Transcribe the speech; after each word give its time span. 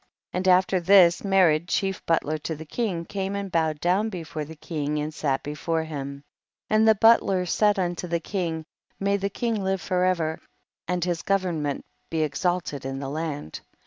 And 0.33 0.47
after 0.47 0.79
this 0.79 1.21
Merod, 1.21 1.67
chief 1.67 2.03
butler 2.07 2.39
to 2.39 2.55
the 2.55 2.65
king, 2.65 3.05
came 3.05 3.35
and 3.35 3.51
bowed 3.51 3.79
down 3.79 4.09
before 4.09 4.43
the 4.43 4.55
king 4.55 4.97
and 4.97 5.13
sat 5.13 5.43
before 5.43 5.83
him; 5.83 6.23
31. 6.69 6.75
And 6.75 6.87
the 6.87 6.95
butler 6.95 7.45
said 7.45 7.75
inito 7.75 8.09
the 8.09 8.19
king, 8.19 8.65
may 8.99 9.17
the 9.17 9.29
king 9.29 9.63
live 9.63 9.79
forever, 9.79 10.39
and 10.87 11.05
his 11.05 11.21
government 11.21 11.85
be 12.09 12.23
exalted 12.23 12.83
in 12.83 12.97
the 12.97 13.11
land. 13.11 13.61